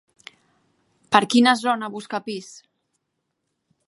Per 1.15 1.21
quina 1.33 1.53
zona 1.59 1.91
busca 1.97 2.21
pis? 2.31 2.49